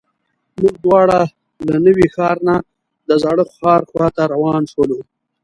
[0.59, 1.19] موږ دواړه
[1.67, 2.55] له نوي ښار نه
[3.09, 4.99] د زاړه ښار خواته روان شولو.